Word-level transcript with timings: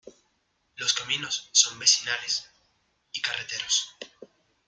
Los 0.77 0.95
caminos 0.95 1.49
son 1.51 1.77
vecinales 1.77 2.49
y 3.13 3.21
carreteros. 3.21 3.93